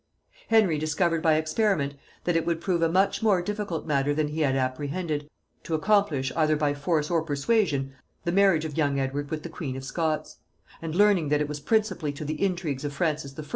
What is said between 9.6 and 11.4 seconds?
of Scots; and learning that